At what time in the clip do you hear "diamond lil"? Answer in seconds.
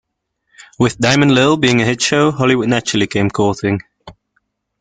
0.97-1.57